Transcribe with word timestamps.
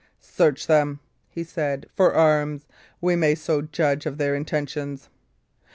"Search 0.19 0.65
them," 0.65 0.99
he 1.29 1.43
said, 1.43 1.85
"for 1.95 2.15
arms. 2.15 2.65
We 3.01 3.15
may 3.15 3.35
so 3.35 3.61
judge 3.61 4.07
of 4.07 4.17
their 4.17 4.33
intentions." 4.33 5.09